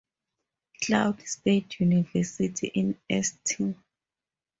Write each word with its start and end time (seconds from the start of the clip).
Cloud 0.81 1.21
State 1.27 1.79
University 1.79 2.69
in 2.73 2.97
St. 3.23 3.75